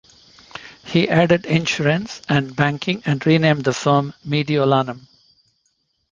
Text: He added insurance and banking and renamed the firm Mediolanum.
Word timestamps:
He 0.83 1.07
added 1.07 1.45
insurance 1.45 2.23
and 2.27 2.55
banking 2.55 3.03
and 3.05 3.23
renamed 3.23 3.65
the 3.65 3.71
firm 3.75 4.15
Mediolanum. 4.27 5.05